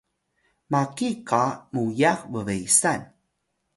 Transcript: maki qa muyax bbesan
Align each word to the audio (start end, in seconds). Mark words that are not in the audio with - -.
maki 0.71 1.09
qa 1.27 1.43
muyax 1.73 2.19
bbesan 2.31 3.01